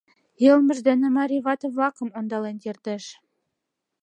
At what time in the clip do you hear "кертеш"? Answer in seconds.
2.63-3.03